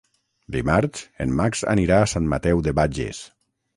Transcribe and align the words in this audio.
Dimarts 0.55 1.03
en 1.25 1.35
Max 1.41 1.61
anirà 1.75 1.99
a 2.07 2.07
Sant 2.15 2.31
Mateu 2.33 2.65
de 2.69 2.75
Bages. 2.81 3.21